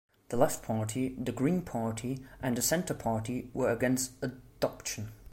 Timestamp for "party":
0.63-1.09, 1.61-2.25, 2.95-3.51